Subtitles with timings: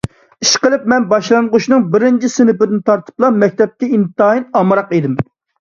[0.43, 5.19] ئىشقىلىپ، مەن باشلانغۇچنىڭ بىرىنچى سىنىپىدىن تارتىپلا مەكتەپكە ئىنتايىن ئامراق ئىدىم.